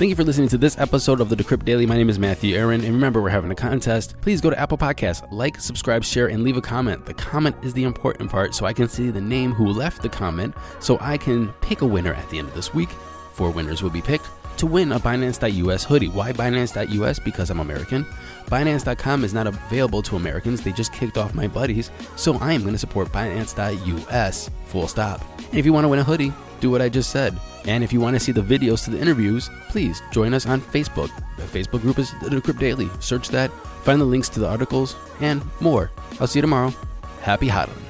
Thank 0.03 0.09
you 0.09 0.17
for 0.17 0.25
listening 0.25 0.49
to 0.49 0.57
this 0.57 0.77
episode 0.79 1.21
of 1.21 1.29
the 1.29 1.35
Decrypt 1.37 1.63
Daily. 1.63 1.85
My 1.85 1.95
name 1.95 2.09
is 2.09 2.19
Matthew 2.19 2.57
Aaron, 2.57 2.83
and 2.83 2.93
remember, 2.93 3.21
we're 3.21 3.29
having 3.29 3.51
a 3.51 3.55
contest. 3.55 4.15
Please 4.19 4.41
go 4.41 4.49
to 4.49 4.59
Apple 4.59 4.77
Podcasts, 4.77 5.25
like, 5.31 5.57
subscribe, 5.61 6.03
share, 6.03 6.27
and 6.27 6.43
leave 6.43 6.57
a 6.57 6.61
comment. 6.61 7.05
The 7.05 7.13
comment 7.13 7.55
is 7.63 7.71
the 7.71 7.85
important 7.85 8.29
part, 8.29 8.53
so 8.53 8.65
I 8.65 8.73
can 8.73 8.89
see 8.89 9.11
the 9.11 9.21
name 9.21 9.53
who 9.53 9.65
left 9.65 10.01
the 10.01 10.09
comment, 10.09 10.55
so 10.81 10.97
I 10.99 11.17
can 11.17 11.53
pick 11.61 11.83
a 11.83 11.85
winner 11.85 12.13
at 12.13 12.29
the 12.29 12.37
end 12.37 12.49
of 12.49 12.53
this 12.53 12.73
week. 12.73 12.89
Four 13.31 13.51
winners 13.51 13.81
will 13.81 13.91
be 13.91 14.01
picked 14.01 14.25
to 14.57 14.65
win 14.65 14.91
a 14.91 14.99
Binance.us 14.99 15.83
hoodie. 15.83 16.09
Why 16.09 16.31
Binance.us? 16.33 17.19
Because 17.19 17.49
I'm 17.49 17.59
American. 17.59 18.05
Binance.com 18.45 19.23
is 19.23 19.33
not 19.33 19.47
available 19.47 20.01
to 20.03 20.15
Americans. 20.15 20.61
They 20.61 20.71
just 20.71 20.93
kicked 20.93 21.17
off 21.17 21.33
my 21.33 21.47
buddies, 21.47 21.91
so 22.15 22.35
I 22.35 22.53
am 22.53 22.61
going 22.61 22.73
to 22.73 22.79
support 22.79 23.11
Binance.us. 23.11 24.49
Full 24.67 24.87
stop. 24.87 25.21
And 25.37 25.55
if 25.59 25.65
you 25.65 25.73
want 25.73 25.85
to 25.85 25.89
win 25.89 25.99
a 25.99 26.03
hoodie, 26.03 26.33
do 26.59 26.69
what 26.69 26.81
I 26.81 26.89
just 26.89 27.09
said. 27.09 27.37
And 27.65 27.83
if 27.83 27.93
you 27.93 27.99
want 27.99 28.15
to 28.15 28.19
see 28.19 28.31
the 28.31 28.41
videos 28.41 28.83
to 28.85 28.91
the 28.91 28.99
interviews, 28.99 29.49
please 29.69 30.01
join 30.11 30.33
us 30.33 30.45
on 30.45 30.61
Facebook. 30.61 31.09
The 31.37 31.43
Facebook 31.43 31.81
group 31.81 31.99
is 31.99 32.11
The 32.21 32.29
Decrypt 32.29 32.59
Daily. 32.59 32.89
Search 32.99 33.29
that, 33.29 33.51
find 33.83 33.99
the 33.99 34.05
links 34.05 34.29
to 34.29 34.39
the 34.39 34.47
articles, 34.47 34.95
and 35.21 35.41
more. 35.61 35.91
I'll 36.19 36.27
see 36.27 36.39
you 36.39 36.41
tomorrow. 36.41 36.73
Happy 37.21 37.47
hodling. 37.47 37.82